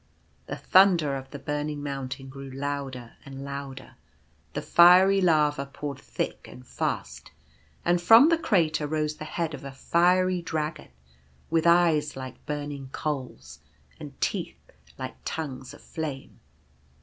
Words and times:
The 0.47 0.55
thunder 0.55 1.15
of 1.15 1.29
the 1.29 1.37
burning 1.37 1.83
mountain 1.83 2.27
grew 2.27 2.49
louder 2.49 3.17
and 3.23 3.45
louder, 3.45 3.97
the 4.53 4.61
fiery 4.63 5.21
lava 5.21 5.67
poured 5.67 5.99
thick 5.99 6.47
and 6.49 6.65
fast, 6.65 7.29
and 7.85 8.01
from 8.01 8.29
the 8.29 8.37
crater 8.39 8.87
rose 8.87 9.17
the 9.17 9.25
head 9.25 9.53
of 9.53 9.63
a 9.63 9.71
fiery 9.71 10.41
Dragon, 10.41 10.89
with 11.51 11.67
eyes 11.67 12.17
like 12.17 12.43
burning 12.47 12.89
coals 12.91 13.59
and 13.99 14.19
teeth 14.19 14.71
like 14.97 15.17
tongues 15.23 15.71
of 15.71 15.81
flame. 15.83 16.39